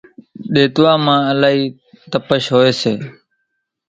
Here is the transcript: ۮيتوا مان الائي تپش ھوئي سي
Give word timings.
ۮيتوا 0.53 0.93
مان 1.05 1.19
الائي 1.31 1.63
تپش 2.11 2.43
ھوئي 2.53 2.71
سي 2.81 2.93